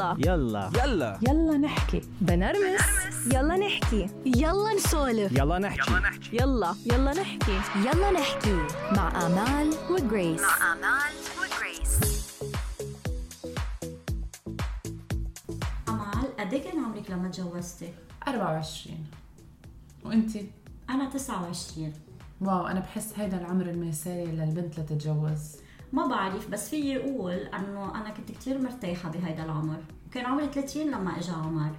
يلا. 0.00 0.16
يلا. 0.18 0.70
يلا. 0.84 1.18
يلا 1.28 1.56
نحكي. 1.58 2.00
بنرمس. 2.20 2.80
يلا 3.26 3.56
نحكي. 3.56 4.06
يلا 4.26 4.74
نسولف. 4.74 5.32
يلا 5.32 5.58
نحكي. 5.58 5.92
يلا 6.32 6.74
يلا. 6.86 7.12
نحكي. 7.12 7.58
يلا 7.86 8.10
نحكي. 8.10 8.56
مع 8.96 9.26
آمال 9.26 9.70
وجريس. 9.90 10.40
مع 10.40 10.72
آمال 10.72 11.12
وجريس. 11.40 12.00
أمال 15.88 16.36
قد 16.38 16.54
كان 16.54 16.84
عمرك 16.84 17.10
لما 17.10 17.28
تجوزتي؟ 17.28 17.92
24 18.28 19.06
وإنتي؟ 20.04 20.50
أنا 20.90 21.08
29 21.10 21.92
واو 22.40 22.66
أنا 22.66 22.80
بحس 22.80 23.12
هيدا 23.16 23.38
العمر 23.40 23.64
المثالي 23.70 24.32
للبنت 24.32 24.80
لتتجوز. 24.80 25.56
ما 25.92 26.06
بعرف 26.06 26.50
بس 26.50 26.68
فيي 26.68 26.96
أقول 26.96 27.32
أنه 27.32 28.00
أنا 28.00 28.10
كنت 28.10 28.32
كتير 28.32 28.58
مرتاحة 28.58 29.10
بهيدا 29.10 29.44
العمر. 29.44 29.80
وكان 30.08 30.26
عمري 30.26 30.46
30 30.46 30.82
لما 30.90 31.18
إجا 31.18 31.32
عمر. 31.32 31.70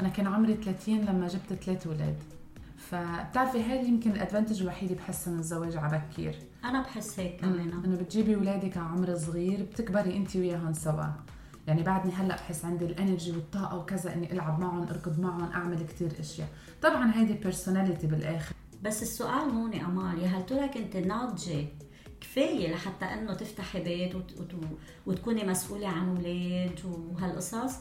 أنا 0.00 0.08
كان 0.08 0.26
عمري 0.26 0.54
30 0.54 1.00
لما 1.00 1.26
جبت 1.28 1.62
ثلاث 1.62 1.86
أولاد 1.86 2.16
فبتعرفي 2.78 3.62
هاي 3.62 3.88
يمكن 3.88 4.10
ال 4.10 4.15
advantage 4.15 4.62
الوحيد 4.62 4.92
بحسها 4.92 5.32
من 5.32 5.38
الزواج 5.38 5.76
على 5.76 6.02
بكير 6.10 6.34
أنا 6.64 6.82
بحس 6.82 7.20
هيك 7.20 7.40
كمان 7.40 7.72
إنه 7.84 7.96
بتجيبي 7.96 8.34
اولادك 8.34 8.76
على 8.76 8.86
عمر 8.86 9.16
صغير 9.16 9.62
بتكبري 9.62 10.16
انت 10.16 10.36
وياهم 10.36 10.72
سوا. 10.72 11.04
يعني 11.66 11.82
بعدني 11.82 12.12
هلأ 12.12 12.34
بحس 12.36 12.64
عندي 12.64 12.84
ال 12.84 12.91
energy 12.91 13.30
والطاقة 13.32 13.78
وكذا 13.78 14.14
إني 14.14 14.32
ألعب 14.32 14.60
معهم 14.60 14.82
أركض 14.82 15.20
معهم 15.20 15.52
أعمل 15.52 15.86
كتير 15.86 16.12
أشياء. 16.20 16.48
طبعا 16.82 17.12
هيدي 17.14 17.32
personality 17.32 18.06
بالآخر. 18.06 18.54
بس 18.82 19.02
السؤال 19.02 19.50
هون 19.50 19.74
أمال 19.74 20.18
يا 20.18 20.28
هل 20.28 20.46
ترى 20.46 20.68
كنت 20.68 20.96
ناضجة 20.96 21.66
كفاية 22.24 22.72
لحتى 22.72 23.04
إنه 23.04 23.34
تفتحي 23.34 23.80
بيت 23.82 24.14
وت... 24.14 24.32
وت... 24.40 24.54
وتكوني 25.06 25.44
مسؤولة 25.44 25.88
عن 25.88 26.16
أولاد 26.16 26.80
وهالقصص 26.84 27.74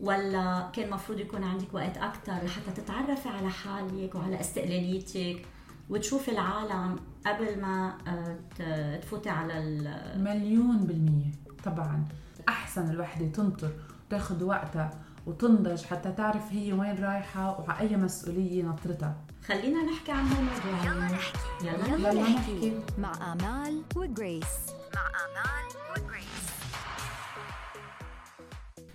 ولا 0.00 0.70
كان 0.72 0.90
مفروض 0.90 1.20
يكون 1.20 1.44
عندك 1.44 1.74
وقت 1.74 1.96
أكثر 1.96 2.32
لحتى 2.32 2.70
تتعرفي 2.80 3.28
على 3.28 3.50
حالك 3.50 4.14
وعلى 4.14 4.40
استقلاليتك 4.40 5.46
وتشوفي 5.90 6.30
العالم 6.30 6.96
قبل 7.26 7.60
ما 7.60 7.98
آه، 8.08 8.98
تفوتي 9.00 9.30
على 9.30 9.58
ال... 9.58 10.24
مليون 10.24 10.78
بالمية 10.78 11.32
طبعا. 11.64 12.04
أحسن 12.48 12.90
الوحدة 12.90 13.26
تنطر 13.26 13.70
وتاخد 14.06 14.42
وقتها. 14.42 14.90
وتنضج 15.26 15.84
حتى 15.84 16.12
تعرف 16.12 16.52
هي 16.52 16.72
وين 16.72 17.04
رايحة 17.04 17.60
وعلى 17.60 17.80
أي 17.80 17.96
مسؤولية 17.96 18.62
نطرتها. 18.62 19.16
خلينا 19.46 19.84
نحكي 19.84 20.12
عن 20.12 20.26
هالموضوع 20.26 20.92
يلا 20.92 21.04
نحكي. 21.04 21.38
يلا. 21.62 21.86
يلا 21.86 22.10
يلا 22.10 22.22
نحكي. 22.22 22.52
نحكي. 22.54 22.80
مع 22.98 23.32
آمال 23.32 23.82
وجريس. 23.96 24.46
مع 24.94 25.06
آمال 25.06 25.66
وجريس. 25.90 26.52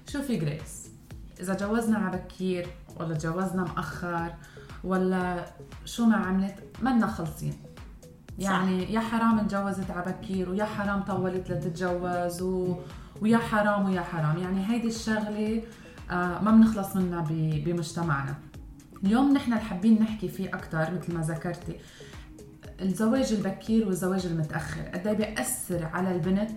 شوفي 0.07 0.37
جريس 0.37 0.89
إذا 1.39 1.53
جوزنا 1.53 1.97
على 1.97 2.17
بكير 2.17 2.67
ولا 2.99 3.17
جوزنا 3.17 3.63
مأخر 3.63 4.33
ولا 4.83 5.45
شو 5.85 6.05
ما 6.05 6.15
عملت 6.15 6.55
منا 6.81 7.07
خلصين. 7.07 7.53
يعني 8.39 8.93
يا 8.93 8.99
حرام 8.99 9.39
اتجوزت 9.39 9.91
على 9.91 10.11
بكير 10.11 10.49
ويا 10.49 10.65
حرام 10.65 11.01
طولت 11.01 11.51
لتتجوز 11.51 12.41
و... 12.41 12.75
ويا 13.21 13.37
حرام 13.37 13.85
ويا 13.85 14.01
حرام. 14.01 14.37
يعني 14.37 14.69
هيدي 14.69 14.87
الشغلة 14.87 15.57
آه 15.57 15.86
ما 16.11 16.51
بنخلص 16.51 16.95
منها. 16.95 17.25
بمجتمعنا 17.65 18.35
اليوم 19.03 19.33
نحن 19.33 19.53
اللي 19.53 19.63
حابين 19.63 20.01
نحكي 20.01 20.29
فيه 20.29 20.49
أكتر 20.49 20.87
مثل 20.93 21.13
ما 21.13 21.21
ذكرتي 21.21 21.75
الزواج 22.81 23.33
البكير 23.33 23.87
والزواج 23.87 24.25
المتأخر 24.25 24.81
قد 24.81 25.07
إيه 25.07 25.13
بيأثر 25.17 25.85
على 25.85 26.15
البنت 26.15 26.51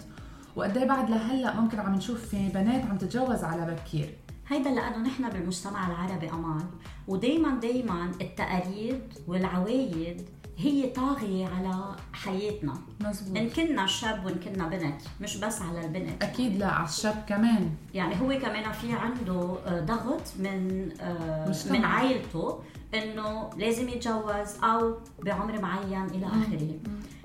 وقد 0.57 0.77
إيه 0.77 0.89
بعد 0.89 1.11
لهلأ 1.11 1.61
ممكن 1.61 1.81
عم 1.81 1.95
نشوف 1.95 2.29
في 2.29 2.49
بنات 2.49 2.85
عم 2.87 2.99
تتجوز 2.99 3.45
على 3.45 3.75
بكير 3.75 4.15
هيدا 4.49 4.71
لأنه 4.71 4.99
نحن 4.99 5.29
بالمجتمع 5.29 5.87
العربي 5.87 6.31
أمان 6.31 6.65
ودائما 7.09 7.61
دائما 7.61 8.11
التقاليد 8.21 9.01
والعوايد 9.27 10.23
هي 10.61 10.87
طاغية 10.91 11.47
على 11.47 11.97
حياتنا. 12.13 12.75
مزبوط 13.01 13.37
إن 13.37 13.49
كنا 13.51 13.87
شاب 13.87 14.25
وإن 14.27 14.35
كنا 14.35 14.69
بنت 14.69 15.01
مش 15.21 15.37
بس 15.37 15.63
على 15.63 15.85
البنت. 15.87 16.23
أكيد 16.23 16.57
لا 16.57 16.67
على 16.67 16.89
الشاب 16.89 17.25
كمان. 17.29 17.71
يعني 17.95 18.21
هو 18.21 18.27
كمان 18.39 18.73
في 18.73 18.93
عنده 18.93 19.57
آه، 19.67 19.81
ضغط 19.81 20.23
من 20.39 20.89
آه، 21.01 21.49
مجتمع. 21.49 21.79
من 21.79 21.85
عائلته 21.85 22.59
إنه 22.95 23.51
لازم 23.57 23.89
يتجوز 23.89 24.65
أو 24.65 24.95
بعمر 25.23 25.61
معين 25.61 26.05
إلى 26.05 26.27
آخره. 26.27 26.79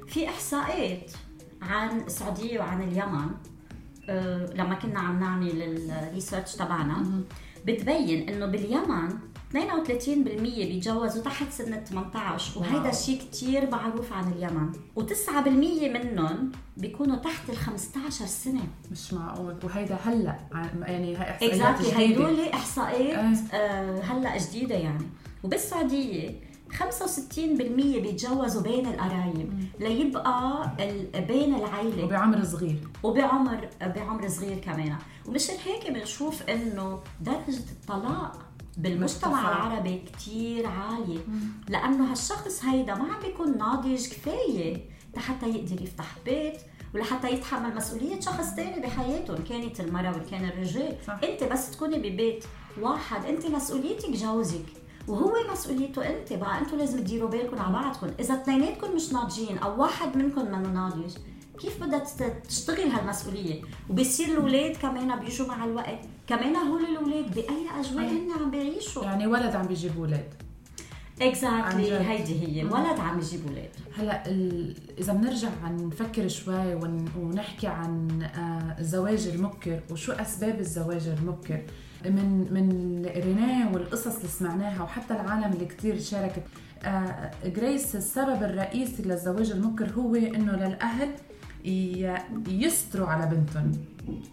في 0.07 0.29
احصاءات 0.29 1.12
عن 1.62 2.00
السعودية 2.00 2.59
وعن 2.59 2.81
اليمن 2.81 3.28
آه، 4.09 4.53
لما 4.53 4.75
كنا 4.75 5.00
عم 5.00 5.19
نعمل 5.19 5.62
ال 5.91 5.99
research 5.99 6.56
تبعنا 6.56 7.22
بتبين 7.66 8.29
إنه 8.29 8.45
باليمن 8.45 9.09
32% 9.55 9.59
بيتجوزوا 10.43 11.23
تحت 11.23 11.51
سن 11.51 11.73
ال 11.73 11.83
18 11.83 12.59
وهيدا 12.59 12.79
wow. 12.79 12.91
شيء 12.91 13.19
كتير 13.21 13.69
معروف 13.71 14.13
عن 14.13 14.31
اليمن. 14.31 14.71
و9% 14.99 15.47
منهم 15.47 16.51
بيكونوا 16.77 17.16
تحت 17.16 17.49
ال 17.49 17.57
15 17.57 18.25
سنة. 18.25 18.61
مش 18.91 19.13
معقول. 19.13 19.55
وهيدا 19.63 19.95
هلأ 20.05 20.39
عن- 20.51 20.83
يعني 20.88 21.15
هاي 21.15 21.29
إحصائيات 21.31 21.44
exactly 21.53 21.88
جديدة. 21.88 21.99
هيدول 21.99 22.39
إحصائيات 22.49 23.17
إيه. 23.53 23.59
آه 23.59 24.01
هلأ 24.01 24.38
جديدة 24.38 24.75
يعني. 24.75 25.05
وبالسعودية 25.44 26.39
65% 26.71 27.99
بيتجوزوا 27.99 28.61
بين 28.61 28.85
القرايب 28.88 29.67
ليبقى 29.79 30.69
بين 31.27 31.55
العائله 31.55 32.05
وبعمر 32.05 32.44
صغير. 32.44 32.79
وبعمر 33.03 33.67
بعمر 33.81 34.27
صغير 34.29 34.57
كمان. 34.57 34.95
ومشان 35.25 35.55
هيك 35.65 35.91
بنشوف 35.91 36.44
إنه 36.44 36.99
درجة 37.21 37.63
الطلاق 37.71 38.44
بالمجتمع. 38.78 39.41
العربي 39.50 39.97
كتير 39.97 40.68
عالية 40.68 41.19
لأنه 41.69 42.12
هالشخص 42.12 42.63
هيدا 42.66 42.96
ما 42.96 43.13
عم 43.13 43.22
بيكون 43.22 43.58
ناضج 43.58 44.08
كفاية 44.08 44.90
لحتى 45.16 45.50
يقدر 45.50 45.81
يفتح 45.81 46.16
بيت 46.25 46.58
ولحتى 46.96 47.30
يتحمل 47.30 47.75
مسؤولية 47.75 48.19
شخص 48.19 48.56
تاني 48.56 48.81
بحياته 48.81 49.38
إن 49.38 49.44
كانت 49.44 49.80
المرأة 49.80 50.12
وإن 50.12 50.25
كان 50.31 50.46
الرجال. 50.46 50.97
صح. 51.08 51.19
أنت 51.24 51.44
بس 51.44 51.72
تكوني 51.72 51.97
ببيت 51.97 52.46
واحد 52.81 53.25
أنت 53.25 53.46
مسؤوليتك 53.46 54.09
جوزك 54.09 54.66
وهو 55.07 55.34
مسؤوليته 55.52 56.09
أنت 56.09 56.34
بقى 56.34 56.59
أنتم 56.59 56.78
لازم 56.78 57.00
تديروا 57.00 57.30
بالكم 57.30 57.59
على 57.59 57.74
بعضكم. 57.74 58.07
إذا 58.19 58.34
اثنيناتكم 58.34 58.96
مش 58.96 59.13
ناضجين 59.13 59.57
أو 59.57 59.81
واحد 59.81 60.18
منكم 60.18 60.46
منه 60.46 60.69
ناضج 60.69 61.13
كيف 61.59 61.84
بدها 61.84 62.03
تشتغل 62.47 62.88
هالمسؤولية؟ 62.92 63.62
وبصير 63.90 64.28
الأولاد 64.28 64.75
كمان 64.75 65.19
بيجوا 65.19 65.47
مع 65.47 65.66
الوقت. 65.66 66.00
كمان 66.28 66.56
هول 66.56 66.86
الأولاد 66.86 67.36
بأي 67.36 67.68
أجواء 67.80 68.06
هن 68.06 68.31
عم 68.41 68.52
بيعيشوا؟ 68.52 69.03
يعني 69.03 69.28
ولد 69.28 69.56
عم 69.56 69.68
بيجيب 69.68 69.91
أولاد 69.97 70.34
اكزاكتلي 71.22 71.86
جد. 71.86 71.91
هيدي 71.94 72.62
هي. 72.62 72.66
ولد 72.66 73.00
عم 73.00 73.19
يجيب 73.19 73.40
أولاد 73.47 73.69
هلا 73.97 74.28
ال... 74.28 74.75
إذا 75.00 75.13
بنرجع 75.13 75.50
عن 75.63 75.88
نفكر 75.88 76.28
شوي 76.28 76.75
ون... 76.75 77.06
ونحكي 77.19 77.68
عن 77.68 78.22
آه، 78.22 78.80
الزواج 78.80 79.28
المبكر 79.28 79.80
وشو 79.91 80.12
أسباب 80.12 80.59
الزواج 80.59 81.08
المبكر. 81.08 81.62
من 82.06 82.47
من 82.53 82.72
اللي 82.72 83.09
قريناه 83.09 83.74
والقصص 83.74 84.16
اللي 84.16 84.28
سمعناها 84.28 84.84
وحتى 84.84 85.13
العالم 85.13 85.53
اللي 85.53 85.66
كتير 85.66 86.00
شاركت 86.00 86.44
آه، 86.84 87.31
جريس 87.46 87.96
السبب 87.96 88.44
الرئيسي 88.44 89.03
للزواج 89.03 89.52
المبكر 89.52 89.90
هو 89.97 90.16
إنه 90.16 90.52
للأهل 90.56 91.09
يستروا 92.47 93.07
على 93.07 93.25
بنتهم. 93.25 93.71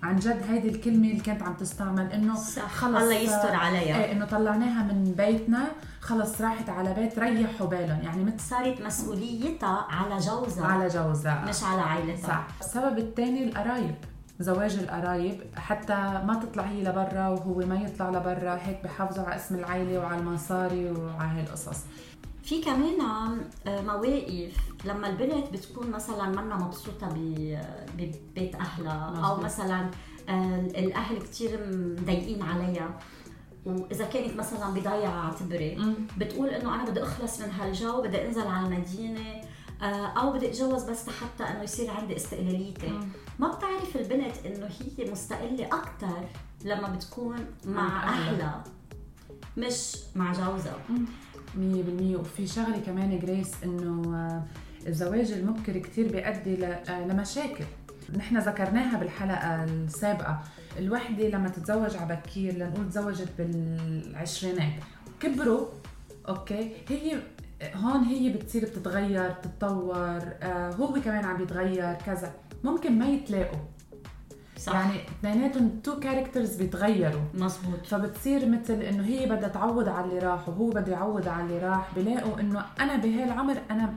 عن 0.03 0.16
جد 0.16 0.43
هيدي 0.48 0.69
الكلمة 0.69 1.09
اللي 1.09 1.20
كانت 1.20 1.43
عم 1.43 1.54
تستعمل 1.54 2.12
إنه. 2.12 2.34
خلص 2.34 3.03
الله 3.03 3.15
يستر 3.15 3.54
عليها. 3.54 4.04
إيه 4.04 4.12
إنه 4.12 4.25
طلعناها 4.25 4.82
من 4.82 5.15
بيتنا 5.16 5.65
خلص 6.00 6.41
راحت 6.41 6.69
على 6.69 6.94
بيت 6.94 7.19
ريحوا 7.19 7.66
بالهم. 7.66 8.00
يعني 8.03 8.25
مثل 8.25 8.41
صارت 8.41 8.82
مسؤوليتها 8.82 9.87
على 9.91 10.16
جوزها. 10.16 10.66
على 10.66 10.88
جوزها. 10.88 11.44
مش 11.48 11.62
على 11.62 11.81
عائلتها. 11.81 12.26
صح. 12.26 12.47
السبب 12.60 12.98
الثاني 12.98 13.44
القرايب 13.44 13.94
زواج 14.41 14.75
القرايب. 14.75 15.41
حتى 15.56 15.94
ما 16.26 16.41
تطلع 16.43 16.62
هي 16.62 16.82
لبرا 16.82 17.28
وهو 17.28 17.55
ما 17.55 17.75
يطلع 17.75 18.11
لبرا 18.11 18.58
هيك 18.62 18.85
بحافظوا 18.85 19.25
على 19.25 19.37
اسم 19.37 19.55
العائله 19.55 19.99
وعلى 19.99 20.19
المصاري 20.19 20.90
وعلى 20.90 21.31
هاي 21.31 21.43
القصص. 21.43 21.81
في 22.43 22.61
كمان 22.62 23.00
آه، 23.67 23.81
مواقف 23.83 24.56
لما 24.85 25.09
البنت 25.11 25.53
بتكون 25.53 25.91
مثلا 25.91 26.29
منا 26.29 26.56
مبسوطة 26.56 27.09
ب- 27.09 27.61
ببيت 27.97 28.55
أهلها 28.55 29.23
أو. 29.27 29.37
مثلا 29.41 29.91
آه، 30.29 30.61
الأهل 30.61 31.19
كتير 31.23 31.61
مضايقين 32.00 32.43
عليها. 32.43 32.99
وإذا 33.67 34.05
كانت 34.05 34.37
مثلا 34.37 34.71
بضيعه 34.71 35.25
اعتبري 35.27 35.94
بتقول 36.19 36.49
إنه 36.49 36.75
أنا 36.75 36.85
بدي 36.91 37.03
أخلص 37.03 37.41
من 37.41 37.50
هالجو 37.50 38.03
بدي 38.03 38.27
أنزل 38.27 38.47
على 38.47 38.67
المدينة 38.67 39.41
آه، 39.83 40.06
أو 40.06 40.33
بدي 40.33 40.49
أتجوز 40.50 40.83
بس 40.91 41.09
حتى 41.11 41.45
إنه 41.50 41.62
يصير 41.62 41.91
عندي 41.91 42.17
استقلاليتي. 42.17 43.00
ما 43.38 43.49
بتعرف 43.49 43.97
البنت 43.97 44.37
إنه 44.47 44.67
هي 44.99 45.11
مستقلة 45.11 45.67
أكثر 45.67 46.29
لما 46.65 46.88
بتكون 46.88 47.37
مع. 47.65 48.09
أهلها. 48.09 48.65
مش 49.56 49.97
مع 50.15 50.33
جوزها. 50.33 50.77
مية 51.56 51.82
بالمية. 51.82 52.16
وفي 52.16 52.46
شغلة 52.46 52.78
كمان 52.87 53.19
جريس 53.19 53.52
إنه 53.64 54.16
آه، 54.16 54.43
الزواج 54.88 55.32
المبكر 55.32 55.78
كتير 55.78 56.12
بيؤدي 56.12 56.66
آه، 56.66 57.06
لمشاكل. 57.06 57.64
نحن 58.16 58.38
ذكرناها 58.38 58.99
بالحلقة 58.99 59.64
السابقة. 59.64 60.40
الوحدة 60.78 61.28
لما 61.28 61.49
تتزوج 61.49 61.96
على 61.96 62.16
بكير 62.16 62.54
لنقول 62.54 62.88
تزوجت 62.90 63.28
بالعشرينات. 63.38 64.72
كبروا 65.20 65.66
okay؟ 66.29 66.73
هي 66.88 67.19
هون 67.75 68.02
هي 68.02 68.32
بتصير 68.32 68.62
بتتغير 68.64 69.31
بتتطور 69.31 70.20
آه 70.43 70.70
هو 70.70 70.93
كمان 71.04 71.25
عم 71.25 71.37
بيتغير 71.37 71.94
كذا. 71.94 72.32
ممكن 72.64 72.99
ما 72.99 73.06
يتلاقوا. 73.08 73.58
صح. 74.62 74.73
يعني 74.75 74.93
اثنيناتهم 75.20 75.69
two 75.85 76.00
characters 76.00 76.56
بيتغيروا. 76.56 77.20
مزبوط 77.35 77.87
فبتصير 77.87 78.49
مثل 78.49 78.75
إنه 78.75 79.05
هي 79.05 79.26
بدها 79.26 79.49
تعوض 79.49 79.88
على 79.88 80.05
اللي 80.06 80.19
راح 80.19 80.49
وهو 80.49 80.70
بده 80.70 80.93
يعوض 80.93 81.29
على 81.29 81.43
اللي 81.44 81.59
راح 81.59 81.88
بلاقوا 81.97 82.41
إنه 82.41 82.64
أنا 82.81 82.97
بهالعمر 82.97 83.56
أنا 83.70 83.94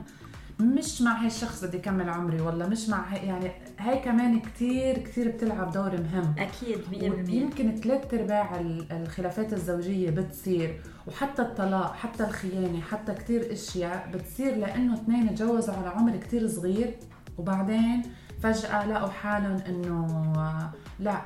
مش 0.59 1.01
مع 1.01 1.25
هالشخص 1.25 1.63
بدي 1.63 1.77
كمل 1.77 2.09
عمري 2.09 2.41
والله 2.41 2.67
مش 2.67 2.89
مع 2.89 3.05
هي 3.09 3.27
يعني 3.27 3.51
هاي 3.79 3.99
كمان 3.99 4.39
كتير 4.39 4.97
كتير 4.97 5.31
بتلعب 5.31 5.71
دور 5.71 5.91
مهم. 5.91 6.35
أكيد 6.39 6.77
100% 6.91 7.29
يمكن 7.29 7.75
ثلاث 7.75 8.13
أرباع 8.13 8.59
ال- 8.59 8.91
الخلافات 8.91 9.53
الزوجية 9.53 10.09
بتصير 10.09 10.81
وحتى 11.07 11.41
الطلاق 11.41 11.93
حتى 11.95 12.23
الخيانة 12.23 12.81
حتى 12.81 13.13
كتير 13.13 13.51
أشياء 13.53 14.09
بتصير 14.13 14.55
لإنه 14.55 14.93
اثنين 14.93 15.35
تجوزوا 15.35 15.73
على 15.73 15.87
عمر 15.87 16.17
كتير 16.17 16.47
صغير 16.47 16.93
وبعدين 17.37 18.01
فجأة 18.43 18.87
لقوا 18.87 19.09
حالهم 19.09 19.57
إنه 19.57 20.73
لا 20.99 21.21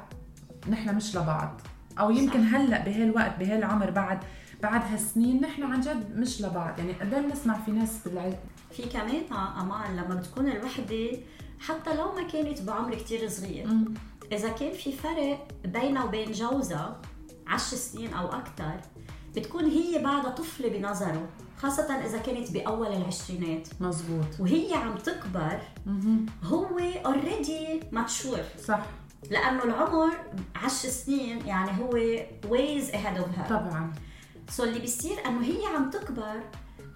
نحن 0.70 0.96
مش 0.96 1.16
لبعض. 1.16 1.62
أو 2.00 2.12
يمكن 2.12 2.44
هلأ 2.44 2.84
بهالوقت 2.84 3.40
بهالعمر 3.40 3.90
بعد 3.90 4.20
بعد 4.62 4.82
هالسنين 4.92 5.42
نحن 5.42 5.64
عن 5.64 5.82
جد 5.82 6.18
مش 6.18 6.42
لبعض. 6.42 6.80
يعني 6.80 6.94
قد 6.94 7.10
بنسمع 7.10 7.60
في 7.60 7.72
ناس 7.72 8.08
بالع... 8.08 8.34
في 8.72 8.84
كمان 8.84 9.24
أمان 9.34 9.96
لما 9.96 10.16
بتكون 10.16 10.48
الوحدة 10.48 11.10
حتى 11.60 11.96
لو 11.96 12.16
ما 12.16 12.24
كانت 12.24 12.62
بعمر 12.62 12.96
كتير 12.96 13.30
صغير. 13.30 13.68
إذا 14.32 14.50
كان 14.50 14.74
في 14.74 14.92
فرق 14.92 15.48
بينها 15.66 16.04
وبين 16.04 16.32
جوزها 16.32 17.02
عشر 17.48 17.78
سنين 17.78 18.14
أو 18.14 18.28
أكثر 18.28 18.80
بتكون 19.36 19.66
هي 19.66 20.04
بعدها 20.04 20.32
طفله 20.32 20.70
بنظره 20.70 21.30
خاصة 21.58 22.06
إذا 22.06 22.18
كانت 22.18 22.52
بأول 22.52 22.88
العشرينات. 22.88 23.68
مزبوط 23.80 24.40
وهي 24.40 24.74
عم 24.74 24.96
تكبر. 24.96 25.60
هو 26.44 26.80
already 27.06 27.80
mature 27.92 28.40
صح. 28.66 28.86
لأنه 29.30 29.64
العمر 29.64 30.14
عشر 30.56 30.90
سنين 30.90 31.46
يعني 31.46 31.72
هو 31.82 31.92
ways 32.44 32.92
ahead 32.92 33.20
of 33.20 33.40
her. 33.40 33.50
طبعا. 33.50 33.94
so 34.50 34.64
اللي 34.64 34.80
بيصير 34.80 35.28
إنه 35.28 35.46
هي 35.46 35.66
عم 35.76 35.90
تكبر 35.90 36.42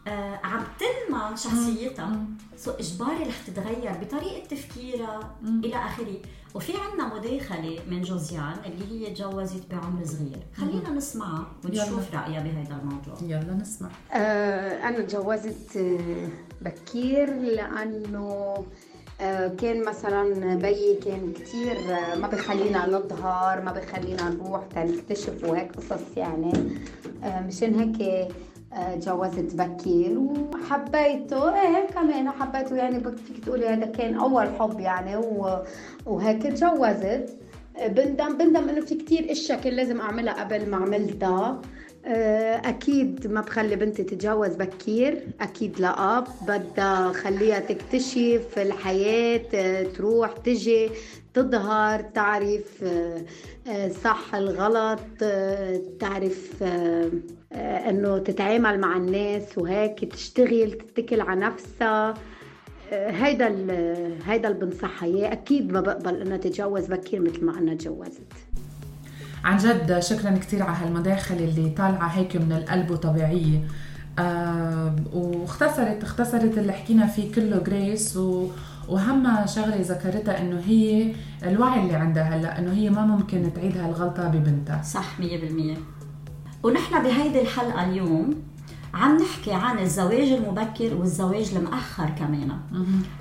آه 0.08 0.40
عم 0.44 0.64
تنمى 0.80 1.38
شخصيتها. 1.38 2.26
so 2.58 2.72
إجباري 2.72 3.24
رح 3.24 3.40
تتغير 3.48 3.94
بطريقة 4.02 4.48
تفكيرها 4.48 5.36
إلى 5.44 5.76
آخره. 5.76 6.18
وفي 6.54 6.74
عنا 6.78 7.16
مداخله 7.16 7.80
من 7.90 8.02
جوزيان 8.02 8.56
اللي 8.66 9.08
هي 9.08 9.14
تجوزت 9.14 9.64
بعمر 9.72 10.06
صغير. 10.06 10.40
خلينا 10.58 10.90
نسمعها 10.90 11.48
ونشوف 11.66 12.16
رأيها 12.16 12.40
بهذا 12.44 12.80
الموضوع. 12.82 13.16
يلا 13.22 13.54
نسمع. 13.54 13.90
آه، 14.14 14.88
أنا 14.90 15.02
تجوزت 15.02 15.78
آه، 15.78 16.28
بكير 16.62 17.34
لأنه 17.34 18.56
آه، 19.22 19.48
كان 19.48 19.86
مثلا 19.86 20.56
بيي 20.56 20.96
كان 20.96 21.34
كتير 21.34 21.78
آه، 21.96 22.16
ما 22.16 22.28
بخلينا 22.28 22.88
نظهر 22.90 23.62
ما 23.62 23.72
بخلينا 23.72 24.30
نروح 24.30 24.64
تنكتشف 24.66 25.44
وهيك 25.44 25.72
قصص 25.72 26.18
يعني. 26.18 26.54
مشان 27.24 27.80
هيك 27.80 28.28
تجوزت 28.96 29.56
بكير. 29.56 30.20
وحبيته. 30.20 31.62
إيه 31.62 31.88
كمان 31.88 32.30
حبيته. 32.32 32.76
يعني 32.76 33.00
فيك 33.00 33.46
تقولي 33.46 33.68
هذا 33.68 33.86
كان 33.86 34.16
أول 34.16 34.48
حب 34.60 34.80
يعني 34.80 35.16
وهيك 36.06 36.44
تجوزت. 36.44 37.38
آه، 37.78 37.88
بندم 37.88 38.38
بندم 38.38 38.70
إنه 38.70 38.82
في 38.82 38.96
كتير 38.96 39.32
أشياء 39.32 39.62
كان 39.62 39.74
لازم 39.74 40.02
أعملها 40.02 40.44
قبل 40.44 40.70
ما 40.70 40.78
عملتها. 40.78 41.62
آه، 42.06 42.56
أكيد 42.56 43.28
ما 43.28 43.42
بخلي 43.42 43.76
بنتي 43.76 44.04
تتجوز 44.04 44.56
بكير. 44.56 45.28
أكيد 45.42 45.80
لا. 45.80 46.24
بدها 46.48 47.12
خليها 47.12 47.60
تكتشف 47.60 48.48
الحياة 48.58 49.42
آه، 49.56 49.84
تروح 49.84 50.32
تجي. 50.32 50.90
تظهر 51.34 52.02
تعرف 52.02 52.84
آه، 52.84 53.22
آه، 53.68 53.90
صح 53.90 54.36
الغلط 54.36 55.00
آه، 55.24 55.82
تعرف 56.00 56.64
إنه 57.90 58.18
تتعامل 58.18 58.80
مع 58.80 58.98
الناس 58.98 59.58
وهيك 59.58 60.06
تشتغل 60.06 60.72
تتكل 60.72 61.22
على 61.22 61.40
نفسها. 61.40 62.14
هيدا 62.92 63.48
هيدا 64.26 64.50
اللي 64.50 64.66
بنصحها 64.66 65.08
إياه. 65.10 65.32
أكيد 65.34 65.72
ما 65.72 65.82
بقبل 65.82 66.22
انها 66.22 66.38
تتجوز 66.38 66.86
بكير 66.86 67.22
مثل 67.22 67.46
ما 67.46 67.58
أنا 67.58 67.74
تجوزت. 67.74 68.34
عن 69.44 69.58
جد 69.58 70.00
شكرا 70.00 70.32
كثير 70.32 70.64
على 70.64 70.78
هالمداخلة 70.86 71.44
اللي 71.44 71.70
طالعة 71.70 72.08
هيك 72.08 72.36
من 72.36 72.52
القلب 72.52 72.92
وطبيعية. 72.92 73.68
آه 74.20 74.96
واختصرت 75.14 76.04
اختصرت 76.04 76.58
اللي 76.58 76.74
حكينا 76.74 77.08
فيه 77.08 77.32
كله 77.32 77.58
جريس 77.58 78.18
و 78.18 78.48
وهم 78.88 79.46
شغلة 79.46 79.78
ذكرتها 79.82 80.42
إنه 80.42 80.62
هي 80.68 81.14
الوعي 81.44 81.80
اللي 81.80 81.94
عندها 81.94 82.24
هلأ 82.24 82.60
إنه 82.60 82.74
هي 82.74 82.90
ما 82.90 83.06
ممكن 83.06 83.54
تعيد 83.54 83.78
هالغلطه 83.78 84.28
ببنتها. 84.28 84.82
صح 84.84 85.18
100% 85.20 85.24
ونحن 86.64 87.04
بهيدي 87.04 87.42
الحلقة 87.42 87.84
اليوم 87.90 88.36
عم 88.94 89.18
نحكي 89.18 89.54
عن 89.54 89.80
الزواج 89.80 90.28
المبكر 90.32 90.94
والزواج 90.96 91.52
المأخر 91.56 92.10
كمان. 92.10 92.52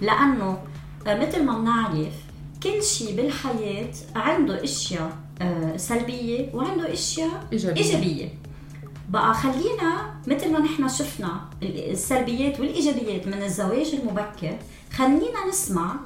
لأنه 0.00 0.58
آه، 1.06 1.26
مثل 1.26 1.44
ما 1.44 1.58
بنعرف 1.58 2.14
كل 2.62 2.82
شيء 2.82 3.16
بالحياة 3.16 3.90
عنده 4.16 4.64
أشياء 4.64 5.10
آه، 5.42 5.76
سلبية 5.76 6.54
وعنده 6.54 6.92
أشياء 6.92 7.46
إيجابية. 7.52 7.82
إيجابية. 7.82 8.28
بقى 9.08 9.34
خلينا 9.34 10.14
مثل 10.26 10.52
ما 10.52 10.58
نحن 10.60 10.88
شفنا 10.88 11.40
السلبيات 11.62 12.60
والإيجابيات 12.60 13.26
من 13.26 13.42
الزواج 13.42 13.94
المبكر 14.02 14.56
خلينا 14.96 15.48
نسمع 15.48 15.96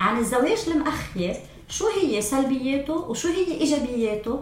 عن 0.00 0.18
الزواج 0.18 0.68
المأخر 0.68 1.36
شو 1.68 1.84
هي 1.88 2.22
سلبياته 2.22 2.94
وشو 2.94 3.28
هي 3.28 3.60
إيجابياته 3.60 4.40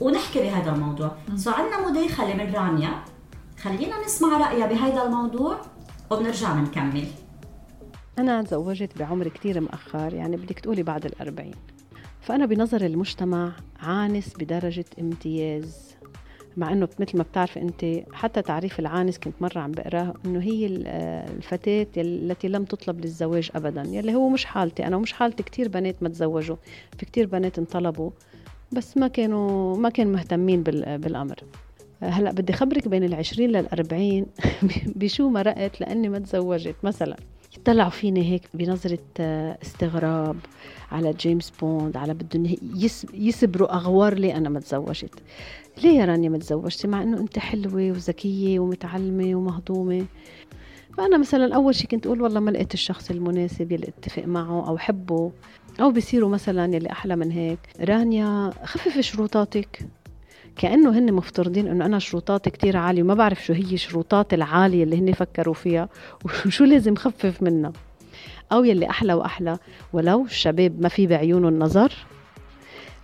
ونحكي 0.00 0.38
بهذا 0.40 0.70
الموضوع. 0.72 1.16
سو 1.36 1.50
عندنا 1.50 1.90
مداخله 1.90 2.34
من 2.34 2.54
رانيا. 2.54 3.04
خلينا 3.62 4.04
نسمع 4.04 4.38
رأيها 4.38 4.66
بهذا 4.66 5.02
الموضوع 5.02 5.60
وبنرجع 6.10 6.52
بنكمل 6.52 7.06
أنا 8.18 8.42
تزوجت 8.42 8.98
بعمر 8.98 9.28
كتير 9.28 9.60
مأخر 9.60 10.14
يعني 10.14 10.36
بدك 10.36 10.60
تقولي 10.60 10.82
بعد 10.82 11.06
الأربعين. 11.06 11.54
فأنا 12.20 12.46
بنظر 12.46 12.86
المجتمع 12.86 13.52
عانس 13.80 14.34
بدرجة 14.38 14.84
امتياز 15.00 15.87
مع 16.58 16.72
إنه 16.72 16.88
مثل 16.98 17.16
ما 17.18 17.22
بتعرف 17.22 17.58
أنت 17.58 17.84
حتى 18.12 18.42
تعريف 18.42 18.78
العانس 18.80 19.18
كنت 19.18 19.34
مرة 19.40 19.58
عم 19.58 19.72
بقراه 19.72 20.14
إنه 20.26 20.40
هي 20.40 20.82
آه، 20.86 21.28
الفتاه 21.30 21.86
التي 21.96 22.48
لم 22.48 22.64
تطلب 22.64 23.00
للزواج 23.00 23.50
ابدا 23.54 23.82
يلي 23.82 24.14
هو 24.14 24.28
مش 24.28 24.44
حالتي 24.44 24.86
أنا 24.86 24.96
ومش 24.96 25.12
حالتي 25.12 25.42
كتير 25.42 25.68
بنات 25.68 26.02
ما 26.02 26.08
تزوجوا 26.08 26.56
في 26.98 27.06
كتير 27.06 27.26
بنات 27.26 27.58
انطلبوا 27.58 28.10
بس 28.72 28.96
ما 28.96 29.08
كانوا 29.08 29.76
ما 29.76 29.88
كانوا 29.88 30.12
مهتمين 30.12 30.62
بال- 30.62 30.98
بالأمر. 30.98 31.36
هلأ 32.02 32.30
بدي 32.32 32.52
خبرك 32.52 32.88
بين 32.88 33.04
العشرين 33.04 33.50
للأربعين 33.50 34.26
بشو 34.96 35.28
مرقت 35.28 35.80
لأني 35.80 36.08
ما 36.08 36.18
تزوجت 36.18 36.76
مثلا. 36.82 37.16
يطلعوا 37.58 37.90
فيني 37.90 38.32
هيك 38.32 38.42
بنظرة 38.54 38.98
آه، 39.20 39.58
استغراب 39.62 40.36
على 40.92 41.12
جيمس 41.12 41.50
بوند 41.50 41.96
على 41.96 42.14
بدهم 42.14 42.54
يس 42.76 43.06
يسبروا 43.14 43.74
أغوار 43.76 44.14
ليه 44.14 44.34
أنا 44.36 44.48
ما 44.48 44.60
تزوجت. 44.60 45.14
ليه 45.82 45.98
يا 46.00 46.04
رانيا 46.04 46.28
ما 46.28 46.38
تزوجتي 46.38 46.88
مع 46.88 47.02
إنه 47.02 47.20
أنت 47.20 47.38
حلوة 47.38 47.90
وذكية 47.90 48.58
ومتعلمة 48.58 49.34
ومهضومة؟ 49.34 50.06
فأنا 50.96 51.18
مثلا 51.18 51.54
أول 51.54 51.74
شيء 51.74 51.86
كنت 51.90 52.06
أقول 52.06 52.22
والله 52.22 52.40
ما 52.40 52.50
لقيت 52.50 52.74
الشخص 52.74 53.10
المناسب 53.10 53.72
يلي 53.72 53.88
أتفق 53.88 54.24
معه 54.24 54.68
أو 54.68 54.78
حبه 54.78 55.32
أو 55.80 55.90
بيصيروا 55.90 56.28
مثلا 56.30 56.76
يلي 56.76 56.90
أحلى 56.90 57.16
من 57.16 57.30
هيك. 57.30 57.58
رانيا 57.80 58.52
خففي 58.64 59.02
شروطاتك. 59.02 59.88
كأنه 60.56 60.98
هن 60.98 61.12
مفترضين 61.12 61.68
إنه 61.68 61.86
أنا 61.86 61.98
شروطاتي 61.98 62.50
كتير 62.50 62.76
عالية 62.76 63.02
وما 63.02 63.14
بعرف 63.14 63.44
شو 63.44 63.52
هي 63.52 63.74
الشروطات 63.74 64.34
العالية 64.34 64.84
اللي 64.84 64.98
هن 64.98 65.12
فكروا 65.12 65.54
فيها 65.54 65.88
وشو 66.46 66.64
لازم 66.64 66.94
خفف 66.94 67.42
منها. 67.42 67.72
أو 68.52 68.64
يلي 68.64 68.90
أحلى 68.90 69.14
وأحلى. 69.14 69.58
ولو 69.92 70.24
الشباب 70.24 70.80
ما 70.80 70.88
في 70.88 71.06
بعيونه 71.06 71.48
النظر 71.48 71.92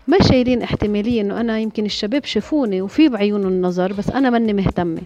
ما 0.08 0.18
شايلين 0.28 0.62
احتمالية 0.62 1.20
إنه 1.20 1.40
أنا 1.40 1.58
يمكن 1.58 1.84
الشباب 1.84 2.24
شافوني 2.24 2.82
وفي 2.82 3.08
بعيونه 3.08 3.48
النظر 3.48 3.92
بس 3.92 4.10
أنا 4.10 4.30
ماني 4.30 4.52
مهتمة. 4.52 5.00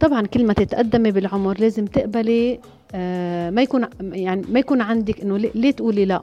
طبعا 0.00 0.26
كل 0.26 0.44
ما 0.46 0.52
تتقدمي 0.52 1.10
بالعمر 1.12 1.60
لازم 1.60 1.84
تقبلي 1.86 2.60
آه 2.94 3.50
ما 3.50 3.62
يكون 3.62 3.86
يعني 4.00 4.42
ما 4.52 4.58
يكون 4.60 4.80
عندك 4.80 5.20
إنه 5.20 5.38
ليه- 5.38 5.70
تقولي 5.70 6.04
لا؟ 6.04 6.20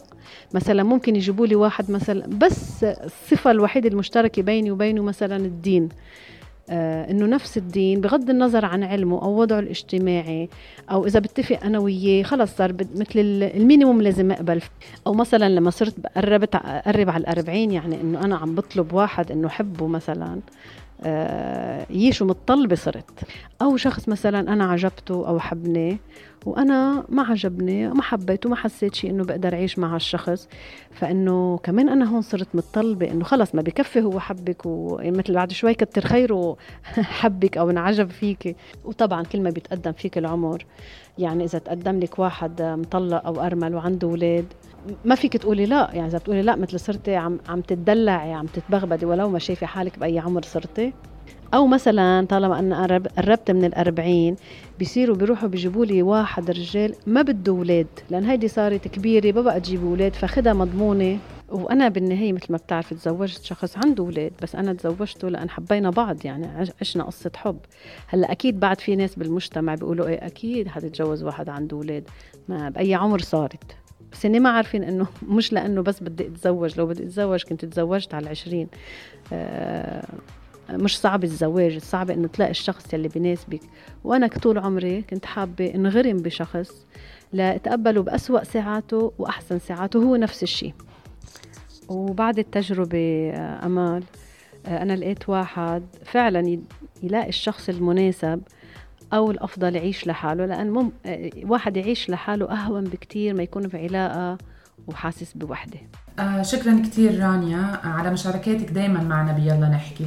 مثلا 0.54 0.84
ممكن 0.84 1.16
يجيبوا 1.16 1.48
لي 1.48 1.56
واحد 1.56 1.92
مثلا 1.92 2.28
بس 2.28 2.84
الصفة 2.84 3.52
الوحيدة 3.52 3.90
المشتركة 3.90 4.42
بيني 4.42 4.72
وبينه 4.72 5.04
مثلا 5.04 5.36
الدين. 5.38 5.90
إنه 6.70 7.26
نفس 7.26 7.58
الدين 7.58 8.02
بغض 8.02 8.30
النظر 8.30 8.66
عن 8.66 8.84
علمه 8.84 9.22
أو 9.22 9.42
وضعه 9.42 9.60
الاجتماعي 9.60 10.50
أو 10.92 11.06
إذا 11.06 11.20
بتفق 11.20 11.64
أنا 11.64 11.80
وياه 11.80 12.24
خلص 12.24 12.56
صار 12.58 12.74
مثل 12.74 13.20
المينيموم 13.56 14.02
لازم 14.02 14.32
أقبل. 14.32 14.62
أو 15.08 15.14
مثلا 15.14 15.50
لما 15.50 15.70
صرت 15.70 15.96
قربت 16.16 16.56
قرب 16.56 17.10
على 17.10 17.22
الأربعين 17.22 17.72
يعني 17.72 18.02
إنه 18.02 18.26
أنا 18.26 18.38
عم 18.38 18.56
بطلب 18.56 18.94
واحد 18.94 19.32
إنه 19.32 19.50
حبه 19.50 19.88
مثلا. 19.88 20.40
آه 21.04 21.86
يشو 21.90 22.26
متطلبة 22.26 22.76
صرت 22.76 23.20
أو 23.62 23.78
شخص 23.78 24.10
مثلا 24.10 24.40
أنا 24.54 24.66
عجبته 24.66 25.28
أو 25.28 25.40
حبني 25.40 25.98
وأنا 26.46 27.04
ما 27.10 27.24
عجبني 27.24 27.90
ما 27.90 28.02
حبيته 28.02 28.50
ما 28.50 28.56
حسيت 28.56 28.96
شيء 28.96 29.10
إنه 29.10 29.24
بقدر 29.24 29.54
أعيش 29.54 29.80
مع 29.80 29.96
هالشخص. 29.96 30.48
فإنه 30.92 31.58
كمان 31.64 31.90
أنا 31.90 32.06
هون 32.06 32.22
صرت 32.22 32.48
متطلبه 32.54 33.12
انه 33.12 33.24
خلص 33.24 33.56
ما 33.56 33.62
بكفي 33.62 34.02
هو 34.02 34.20
حبك 34.20 34.62
ومثل 34.66 35.34
بعد 35.34 35.52
شوي 35.52 35.74
كتر 35.74 36.02
خيره 36.02 36.58
حبك 37.20 37.58
أو 37.58 37.70
انعجب 37.70 38.10
فيك. 38.10 38.56
وطبعا 38.86 39.24
كل 39.24 39.42
ما 39.42 39.50
بيتقدم 39.50 39.92
فيك 39.92 40.18
العمر 40.18 40.66
يعني 41.18 41.44
إذا 41.44 41.60
تقدم 41.60 42.00
لك 42.00 42.20
واحد 42.20 42.62
مطلق 42.62 43.26
أو 43.26 43.42
أرمل 43.42 43.76
وعنده 43.76 44.08
أولاد 44.08 44.46
ما 45.06 45.16
فيك 45.16 45.38
تقولي 45.38 45.66
لا 45.66 45.90
يعني 45.94 46.08
إذا 46.08 46.18
بتقولي 46.18 46.42
لا 46.42 46.56
مثل 46.56 46.80
صرتي 46.80 47.16
عم 47.16 47.40
عم 47.50 47.62
تتدلعي 47.62 48.34
عم 48.34 48.46
تتبغبدي 48.46 49.06
ولو 49.06 49.30
ما 49.30 49.40
شايفة 49.40 49.68
حالك 49.68 50.00
بأي 50.00 50.20
عمر 50.20 50.42
صرتي. 50.42 50.94
أو 51.54 51.68
مثلا 51.68 52.26
طالما 52.30 52.60
أنا 52.60 53.02
قربت 53.18 53.52
من 53.52 53.66
الأربعين 53.66 54.36
بيصيروا 54.80 55.16
بيروحوا 55.16 55.50
بيجيبوا 55.50 55.86
لي 55.86 56.02
واحد 56.02 56.52
رجال 56.52 56.94
ما 57.08 57.22
بده 57.22 57.52
أولاد 57.52 57.88
لأن 58.10 58.26
هيدي 58.26 58.48
صارت 58.48 58.88
كبيرة 58.88 59.32
ما 59.36 59.42
بقى 59.42 59.60
تجيب 59.60 59.86
أولاد 59.86 60.16
فاخدها 60.16 60.54
مضمونة. 60.54 61.18
وأنا 61.50 61.88
بالنهاية 61.88 62.34
مثل 62.34 62.46
ما 62.50 62.58
بتعرف 62.58 62.94
تزوجت 62.94 63.44
شخص 63.44 63.78
عنده 63.78 64.04
أولاد 64.04 64.32
بس 64.42 64.56
أنا 64.56 64.74
تزوجته 64.74 65.30
لأن 65.30 65.50
حبينا 65.50 65.90
بعض 65.90 66.26
يعني 66.26 66.48
عشنا 66.82 67.04
قصة 67.04 67.32
حب. 67.36 67.58
هلأ 68.08 68.32
أكيد 68.32 68.60
بعد 68.60 68.80
في 68.82 68.96
ناس 68.96 69.16
بالمجتمع 69.16 69.76
بيقولوا 69.76 70.08
إيه 70.08 70.26
أكيد 70.26 70.68
حتتجوز 70.68 71.24
واحد 71.24 71.50
عنده 71.50 71.78
أولاد 71.78 72.04
ما 72.48 72.70
بأي 72.70 72.96
عمر 72.96 73.20
صارت. 73.20 73.85
بس 74.16 74.26
اني 74.26 74.40
ما 74.40 74.50
عارفين 74.50 74.84
إنه 74.84 75.08
مش 75.24 75.54
لأنه 75.54 75.82
بس 75.82 76.04
بدي 76.04 76.28
أتزوج 76.28 76.78
لو 76.78 76.86
بدي 76.86 77.04
أتزوج 77.04 77.44
كنت 77.44 77.66
تزوجت 77.66 78.14
على 78.14 78.24
العشرين. 78.24 78.68
آه 79.34 80.06
مش 80.70 81.00
صعب 81.00 81.24
الزواج 81.24 81.78
صعب 81.78 82.12
إنه 82.12 82.28
تلاقي 82.28 82.52
الشخص 82.52 82.94
اللي 82.94 83.08
بيناسبك 83.08 83.62
وأنا 84.04 84.28
طول 84.28 84.58
عمري 84.58 85.02
كنت 85.02 85.26
حابة 85.26 85.76
انغرم 85.76 86.18
بشخص 86.18 86.86
لأتقبله 87.34 88.04
بأسوأ 88.04 88.44
ساعاته 88.44 89.14
وأحسن 89.20 89.60
ساعاته 89.60 90.04
هو 90.04 90.16
نفس 90.16 90.44
الشيء 90.44 90.74
وبعد 91.90 92.40
التجربة 92.40 93.32
آه، 93.34 93.66
أمال 93.66 94.04
آه، 94.66 94.82
أنا 94.82 94.94
لقيت 94.94 95.30
واحد 95.30 95.84
فعلا 96.06 96.60
يلاقي 97.04 97.30
الشخص 97.30 97.70
المناسب 97.70 98.42
أو 99.14 99.32
الأفضل 99.32 99.76
يعيش 99.76 100.08
لحاله 100.08 100.46
لأن 100.46 100.70
مم... 100.72 100.92
آه، 101.06 101.30
واحد 101.44 101.78
يعيش 101.78 102.10
لحاله 102.10 102.52
أهون 102.52 102.84
بكتير 102.84 103.34
ما 103.34 103.44
يكون 103.44 103.68
في 103.68 103.78
علاقة 103.78 104.38
وحاسس 104.88 105.34
بوحدة. 105.34 105.80
آه 106.20 106.42
شكرا 106.42 106.82
كثير 106.84 107.20
رانيا 107.20 107.80
على 107.84 108.12
مشاركاتك 108.12 108.72
دائما 108.72 109.04
معنا 109.04 109.32
بيلا 109.32 109.70
نحكي. 109.70 110.06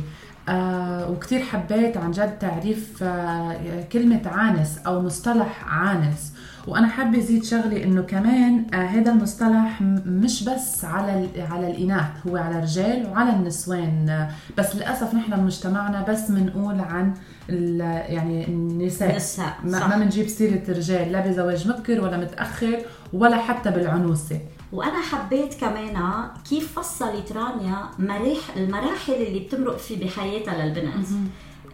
آه 0.48 1.10
وكثير 1.10 1.40
حبيت 1.40 1.96
عن 1.96 2.10
جد 2.10 2.38
تعريف 2.38 3.02
آه 3.02 3.82
كلمة 3.92 4.22
عانس 4.26 4.78
أو 4.78 5.02
مصطلح 5.02 5.64
عانس. 5.68 6.34
وأنا 6.68 6.88
حابة 6.88 7.18
أزيد 7.18 7.44
شغلة 7.44 7.84
إنه 7.84 8.02
كمان 8.02 8.66
آه 8.75 8.76
هذا 8.76 9.12
المصطلح 9.12 9.82
مش 10.06 10.44
بس 10.44 10.84
على 10.84 11.28
على 11.50 11.70
الإناث 11.70 12.06
هو 12.28 12.37
على 12.37 12.58
الرجال 12.58 13.06
وعلى 13.10 13.30
النسوان. 13.30 14.08
آه 14.08 14.30
بس 14.58 14.76
للأسف 14.76 15.14
نحن 15.14 15.37
بمجتمعنا 15.37 16.02
بس 16.08 16.30
بنقول 16.30 16.80
عن 16.80 17.14
يعني 17.48 18.48
النساء. 18.48 19.16
نساء 19.16 19.54
ما 19.64 19.96
بنجيب 19.96 20.28
سيرة 20.28 20.62
الرجال 20.68 21.12
لا 21.12 21.26
بزواج 21.26 21.68
مبكر 21.68 22.00
ولا 22.00 22.16
متأخر 22.16 22.78
ولا 23.12 23.37
حتى 23.37 23.70
بالعنوسة. 23.70 24.40
وأنا 24.72 25.00
حبيت 25.00 25.54
كمان 25.54 26.28
كيف 26.48 26.78
فصلت 26.78 27.32
رانيا 27.32 27.76
مراح 27.98 28.56
المراحل 28.56 29.12
اللي 29.12 29.38
بتمرق 29.40 29.76
في 29.78 29.96
بحياتها 29.96 30.64
للبنت 30.64 31.06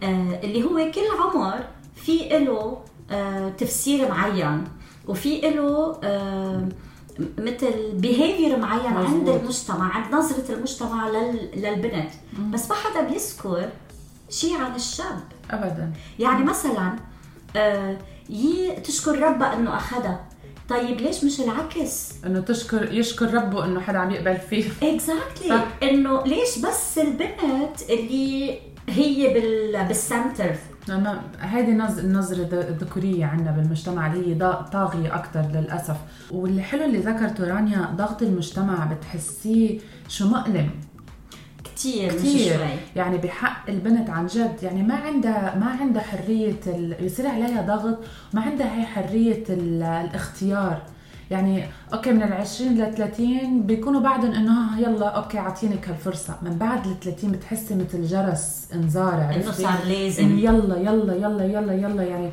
آه 0.03 0.39
اللي 0.43 0.63
هو 0.63 0.91
كل 0.91 1.01
عمر 1.23 1.59
في 1.95 2.29
له 2.29 2.77
آه 3.11 3.49
تفسير 3.49 4.09
معين. 4.09 4.63
وفي 5.07 5.41
له 5.41 5.99
آه 6.03 6.67
مثل 7.37 7.91
بيهيفير 7.93 8.57
معين 8.59 8.93
مزبوط. 8.93 9.05
عند 9.13 9.29
المجتمع 9.29 9.91
عند 9.95 10.15
نظرة 10.15 10.53
المجتمع 10.53 11.09
لل... 11.09 11.49
للبنت 11.55 12.09
مم. 12.39 12.51
بس 12.51 12.69
ما 12.69 12.75
حدا 12.75 13.01
بيذكر 13.01 13.69
شيء 14.29 14.57
عن 14.57 14.75
الشاب 14.75 15.19
ابدا 15.51 15.91
يعني 16.19 16.39
مم. 16.39 16.49
مثلا 16.49 16.95
آه 17.55 17.97
يي 18.29 18.71
تشكر 18.71 19.19
ربها 19.19 19.53
إنه 19.53 19.75
أخذها 19.77 20.25
طيب 20.69 21.01
ليش 21.01 21.23
مش 21.23 21.39
العكس؟ 21.41 22.11
إنه 22.25 22.39
تشكر 22.39 22.93
يشكر 22.93 23.33
ربه 23.33 23.65
إنه 23.65 23.79
حدا 23.79 23.97
عم 23.99 24.11
يقبل 24.11 24.37
فيه 24.37 24.65
exactly 24.83 25.49
exactly. 25.59 25.83
إنه 25.83 26.23
ليش 26.23 26.59
بس 26.59 26.97
البنت 26.97 27.81
اللي 27.89 28.59
هي 28.89 29.33
بال 29.33 29.85
بال 29.87 30.04
center 30.04 30.55
ما 30.89 31.21
هذه 31.39 31.71
النظرة 31.99 32.49
الذكورية 32.53 33.25
عندنا 33.25 33.51
بالمجتمع 33.51 34.13
اللي 34.13 34.35
هي 34.35 34.39
طاغية 34.73 35.15
أكثر 35.15 35.41
للأسف. 35.41 35.97
والحلو 36.31 36.85
اللي 36.85 36.97
ذكرته 36.97 37.47
رانيا 37.53 37.93
ضغط 37.95 38.21
المجتمع 38.21 38.85
بتحسيه 38.85 39.79
شو 40.07 40.27
مؤلم 40.27 40.69
كثير 41.63 42.13
كثير 42.13 42.67
يعني 42.95 43.17
بحق 43.17 43.69
البنت 43.69 44.09
عن 44.09 44.27
جد 44.27 44.63
يعني 44.63 44.83
ما 44.83 44.95
عندها 44.95 45.55
ما 45.59 45.65
عندها 45.65 46.01
حرية 46.01 46.59
ال... 46.67 46.95
يصير 47.05 47.27
عليها 47.27 47.61
ضغط 47.61 47.99
ما 48.33 48.41
عندها 48.41 48.79
هي 48.79 48.85
حرية 48.85 49.43
ال... 49.49 49.83
الاختيار. 49.83 50.81
يعني 51.31 51.63
okay 51.93 52.11
من 52.11 52.23
ال 52.23 52.33
20 52.33 52.73
ل 52.73 52.95
30 52.95 53.61
بيكونوا 53.61 54.01
بعدهم 54.01 54.31
إنه 54.31 54.79
يلا 54.79 55.07
okay 55.07 55.39
اعطينك 55.39 55.89
هالفرصه 55.89 56.35
من 56.41 56.57
بعد 56.57 56.87
ال 56.87 56.99
30 56.99 57.31
بتحسي 57.31 57.75
مثل 57.75 58.03
جرس 58.05 58.67
انذار 58.73 59.13
عرفتي؟ 59.13 59.43
إنه 59.43 59.51
صار 59.51 59.77
لازم. 59.87 60.37
يلا 60.39 60.77
يلا 60.77 61.13
يلا 61.15 61.43
يلا 61.45 61.73
يلا 61.73 62.03
يعني 62.03 62.29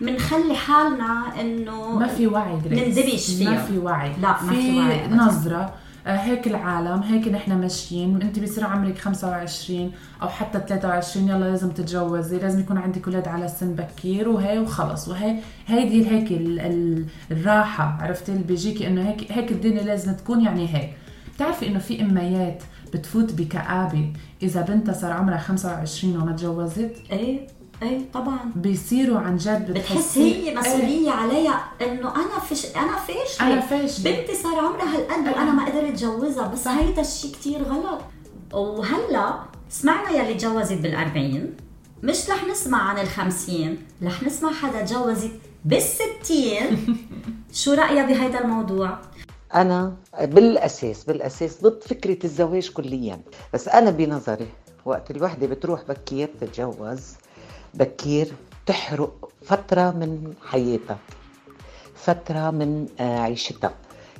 بنخلي 0.00 0.54
حالنا 0.54 1.40
إنه 1.40 1.98
ما 1.98 2.06
في 2.06 2.26
وعي 2.26 2.54
نندمج 2.54 3.16
فيها 3.16 3.50
ما 3.50 3.62
في 3.62 3.78
وعي. 3.78 4.12
لا 4.22 4.28
ما 4.42 4.52
في, 4.52 4.60
في 4.62 4.78
وعي. 4.78 5.08
نظرة. 5.08 5.74
هيك 6.14 6.46
العالم 6.46 7.02
هيك 7.02 7.28
نحن 7.28 7.52
ماشيين. 7.60 8.22
انت 8.22 8.38
بصير 8.38 8.64
عمرك 8.64 8.98
25 8.98 9.92
أو 10.22 10.28
حتى 10.28 10.60
23 10.68 11.28
يلا 11.28 11.44
لازم 11.44 11.70
تتجوزي 11.70 12.38
لازم 12.38 12.60
يكون 12.60 12.78
عندك 12.78 13.08
أولاد 13.08 13.28
على 13.28 13.48
سن 13.48 13.74
بكير 13.74 14.28
وهي 14.28 14.58
وخلص. 14.58 15.08
وهي 15.08 15.36
هيدي 15.66 16.10
هيك 16.10 16.32
ال 16.32 16.60
ال 16.60 17.06
الراحة 17.30 17.98
عرفتي؟ 18.00 18.32
اللي 18.32 18.44
بيجيكي 18.44 18.86
إنه 18.88 19.08
هيك 19.08 19.32
هيك 19.32 19.52
الدنيا 19.52 19.82
لازم 19.82 20.12
تكون 20.12 20.40
يعني 20.44 20.74
هيك. 20.74 20.90
بتعرفي 21.34 21.68
إنه 21.68 21.78
في 21.78 22.02
أميات 22.02 22.62
بتفوت 22.94 23.32
بكآبة 23.32 24.12
إذا 24.42 24.60
بنتها 24.62 24.92
صار 24.92 25.12
عمرها 25.12 25.38
25 25.38 26.16
وما 26.16 26.32
تجوزت؟ 26.32 26.92
إيه. 27.12 27.46
إيه 27.82 28.00
طبعا. 28.14 28.38
بيصيروا 28.56 29.18
عن 29.18 29.36
جد 29.36 29.70
بتحس 29.70 30.18
هي 30.18 30.54
مسؤولية؟ 30.54 31.10
عليها 31.10 31.64
إنه 31.80 32.14
أنا 32.16 32.38
فش 32.50 32.66
أنا 32.76 32.96
فاشلة. 32.96 33.46
أنا 33.46 33.60
فاشلة. 33.60 34.10
بنتي 34.10 34.34
صار 34.34 34.58
عمرها 34.58 34.96
هالقد 34.96 35.28
وأنا 35.36 35.52
ما 35.52 35.64
قدرت 35.64 35.84
أتجوزها 35.92 36.46
بس 36.48 36.68
هيدا 36.68 37.00
الشيء 37.00 37.32
كثير 37.32 37.62
غلط. 37.62 38.00
وهلأ 38.52 39.34
سمعنا 39.70 40.10
يلي 40.10 40.34
تجوزت 40.34 40.78
بال40 40.82 41.38
مش 42.02 42.30
رح 42.30 42.44
نسمع 42.50 42.82
عن 42.82 42.98
الخمسين 42.98 43.78
رح 44.02 44.22
نسمع 44.22 44.52
حدا 44.52 44.82
تجوزت 44.82 45.30
بالستين. 45.64 46.96
شو 47.52 47.72
رأيها 47.72 48.06
بهيدا 48.06 48.40
الموضوع؟ 48.40 48.98
أنا 49.54 49.96
بالأساس 50.22 51.04
بالأساس 51.04 51.62
ضد 51.62 51.82
فكرة 51.82 52.18
الزواج 52.24 52.70
كليا. 52.72 53.20
بس 53.54 53.68
أنا 53.68 53.90
بنظري 53.90 54.46
وقت 54.84 55.10
الوحدة 55.10 55.46
بتروح 55.46 55.82
بكير 55.88 56.28
تتجوز 56.40 57.00
بكير 57.76 58.32
تحرق 58.66 59.28
فترة 59.42 59.90
من 59.90 60.34
حياتها 60.46 60.98
فترة 61.94 62.50
من 62.50 62.86
آه، 63.00 63.18
عيشتها 63.18 63.74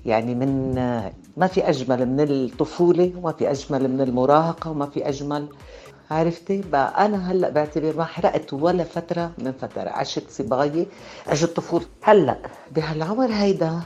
يعني 0.07 0.35
من 0.35 0.79
آه، 0.79 1.13
ما 1.37 1.47
في 1.47 1.69
أجمل 1.69 2.07
من 2.07 2.21
الطفولة 2.21 3.13
وما 3.17 3.33
في 3.33 3.51
أجمل 3.51 3.89
من 3.91 4.01
المراهقة 4.01 4.71
وما 4.71 4.87
في 4.87 5.09
أجمل. 5.09 5.49
عرفتي؟ 6.11 6.61
بقى 6.61 7.07
أنا 7.07 7.33
هلأ 7.33 7.51
بعتبر 7.51 7.97
ما 7.97 8.05
حرقت 8.05 8.53
ولا 8.53 8.85
فترة 8.85 9.33
من 9.39 9.53
فترة. 9.53 9.91
عشت 9.91 10.31
صبايا 10.31 10.87
عشت 11.27 11.45
طفولة. 11.57 11.87
هلأ 12.03 12.39
بهالعمر 12.71 13.33
هيدا 13.33 13.81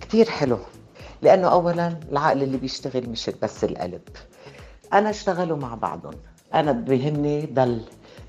كتير 0.00 0.30
حلو 0.30 0.58
لأنه 1.22 1.48
أولا 1.48 1.96
العقل 2.12 2.42
اللي 2.42 2.56
بيشتغل 2.56 3.08
مش 3.10 3.30
بس 3.42 3.64
القلب. 3.64 4.02
أنا 4.92 5.10
اشتغلوا 5.10 5.56
مع 5.56 5.74
بعضهم. 5.74 6.14
أنا 6.54 6.72
بيهمني 6.72 7.46
ضل 7.46 7.80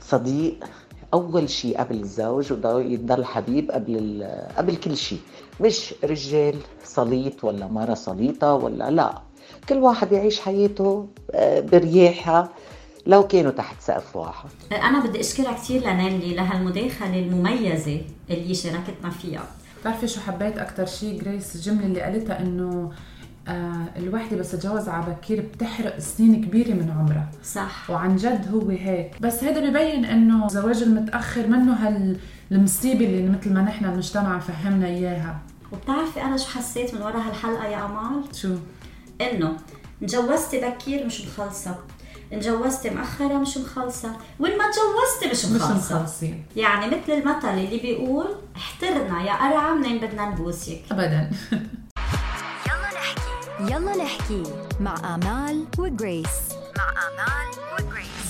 صديق 0.01 0.63
أول 1.13 1.49
شيء 1.49 1.77
قبل 1.77 1.99
الزوج 1.99 2.53
ويضل 2.65 3.25
حبيب 3.25 3.71
قبل 3.71 4.27
قبل 4.57 4.75
كل 4.75 4.97
شيء. 4.97 5.19
مش 5.61 5.93
رجال 6.03 6.55
سليط 6.83 7.43
ولا 7.43 7.67
مرة 7.67 7.93
سليطة 7.93 8.53
ولا 8.53 8.91
لا. 8.91 9.21
كل 9.69 9.75
واحد 9.75 10.11
يعيش 10.11 10.39
حياته 10.39 11.07
آه، 11.31 11.59
برياحة. 11.59 12.49
لو 13.05 13.27
كانوا 13.27 13.51
تحت 13.51 13.81
سقف 13.81 14.15
واحد. 14.15 14.49
أنا 14.71 15.05
بدي 15.05 15.19
أشكرها 15.19 15.51
كثير 15.53 15.81
لنيلي 15.81 16.33
لهالمداخله 16.35 17.19
المميزة 17.19 18.01
اللي 18.29 18.53
شاركتنا 18.53 19.09
فيها. 19.09 19.43
بتعرفي 19.81 20.07
شو 20.07 20.19
حبيت 20.19 20.57
أكثر 20.57 20.85
شيء 20.85 21.21
جريس 21.21 21.55
الجملة 21.55 21.85
اللي 21.85 22.01
قالتها 22.01 22.39
إنه 22.39 22.91
الوحدة 23.97 24.37
بس 24.37 24.51
تتجوز 24.51 24.89
على 24.89 25.05
بكير 25.13 25.41
بتحرق 25.41 25.99
سنين 25.99 26.45
كبيرة 26.45 26.73
من 26.73 26.91
عمرها. 26.99 27.31
صح. 27.43 27.89
وعن 27.89 28.15
جد 28.15 28.47
هو 28.53 28.69
هيك. 28.69 29.11
بس 29.21 29.43
هذا 29.43 29.69
ببين 29.69 30.05
إنه 30.05 30.45
الزواج 30.45 30.83
المتأخر 30.83 31.47
منه 31.47 31.73
هالمصيبه 32.51 33.05
اللي 33.05 33.29
مثل 33.29 33.53
ما 33.53 33.61
نحن 33.61 33.85
المجتمع 33.85 34.39
فهمنا 34.39 34.87
إياها. 34.87 35.39
وبتعرفي 35.71 36.21
أنا 36.21 36.37
شو 36.37 36.47
حسيت 36.49 36.93
من 36.93 37.01
ورا 37.01 37.17
هالحلقة 37.19 37.65
يا 37.65 37.85
أمال؟ 37.85 38.35
شو؟ 38.35 38.55
إنه 39.21 39.53
تجوزتي 40.01 40.61
بكير 40.61 41.05
مش 41.05 41.25
مخلصة. 41.27 41.75
تجوزتي 42.31 42.89
مأخرة 42.89 43.37
مش 43.37 43.57
مخلصة. 43.57 44.11
وين 44.39 44.57
ما 44.57 44.63
تجوزتي 44.71 45.31
مش 45.31 45.51
مش 45.55 45.61
مخلصة. 45.61 45.95
مخلصين. 45.95 46.43
يعني 46.55 46.85
مثل 46.87 47.11
المثل 47.13 47.47
اللي 47.47 47.77
بيقول 47.79 48.25
احترنا 48.55 49.23
يا 49.23 49.33
قرعة 49.33 49.73
منين 49.75 49.97
بدنا 49.97 50.29
نبوسك 50.29 50.81
ابدا. 50.91 51.29
يلا 53.69 53.95
نحكي 54.03 54.43
مع 54.79 55.15
آمال 55.15 55.65
وجريس. 55.77 56.27
مع 56.77 56.89
آمال 56.89 57.49
وجريس. 57.73 58.20